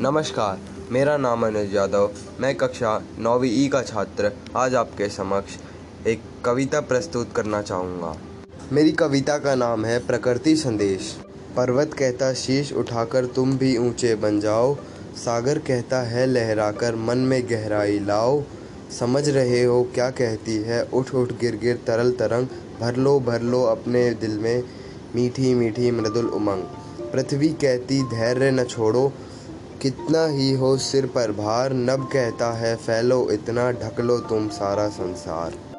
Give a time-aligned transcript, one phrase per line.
[0.00, 0.58] नमस्कार,
[0.92, 5.52] मेरा नाम अनुज यादव, मैं कक्षा नौवीं ई का छात्र आज आपके समक्ष
[6.06, 8.12] एक कविता प्रस्तुत करना चाहूँगा।
[8.72, 11.10] मेरी कविता का नाम है प्रकृति संदेश।
[11.56, 14.74] पर्वत कहता शीश उठाकर तुम भी ऊँचे बन जाओ।
[15.16, 18.42] सागर कहता है लहराकर मन में गहराई लाओ।
[18.98, 20.82] समझ रहे हो क्या कहती है?
[20.84, 22.46] उठ उठ, गिर गिर, तरल तरंग।
[22.80, 24.62] भर लो भर लो अपने दिल में
[25.14, 26.62] मीठी मीठी मृदुल उमंग।
[27.12, 29.12] पृथ्वी कहती, धैर्य न छोड़ो।
[29.82, 34.88] कितना ही हो सिर पर भार, नब कहता है, फैलो इतना, ढक लो तुम सारा
[34.88, 35.75] संसार।